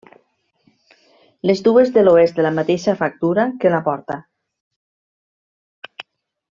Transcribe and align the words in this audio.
Les 1.49 1.61
dues 1.67 1.91
de 1.99 2.05
l'oest 2.07 2.39
de 2.41 2.47
la 2.47 2.53
mateixa 2.57 2.97
factura 3.05 3.45
que 3.63 3.75
la 3.77 3.85
porta. 3.89 4.21